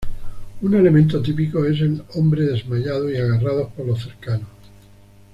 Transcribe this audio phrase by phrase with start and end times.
[0.63, 4.47] Un elemento típico es el hombre desmayado y agarrados por los cercanos.